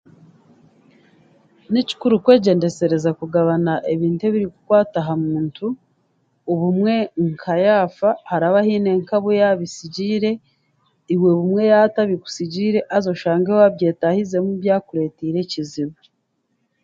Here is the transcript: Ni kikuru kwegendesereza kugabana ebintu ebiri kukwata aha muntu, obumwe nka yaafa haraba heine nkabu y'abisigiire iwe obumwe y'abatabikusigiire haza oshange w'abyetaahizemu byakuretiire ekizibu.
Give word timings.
Ni 1.71 1.81
kikuru 1.87 2.13
kwegendesereza 2.23 3.09
kugabana 3.19 3.73
ebintu 3.93 4.21
ebiri 4.29 4.47
kukwata 4.53 4.99
aha 5.01 5.13
muntu, 5.25 5.67
obumwe 6.51 6.93
nka 7.27 7.55
yaafa 7.65 8.09
haraba 8.29 8.59
heine 8.67 8.91
nkabu 9.01 9.29
y'abisigiire 9.39 10.31
iwe 11.13 11.27
obumwe 11.33 11.61
y'abatabikusigiire 11.69 12.79
haza 12.91 13.07
oshange 13.15 13.49
w'abyetaahizemu 13.59 14.49
byakuretiire 14.61 15.37
ekizibu. 15.45 15.97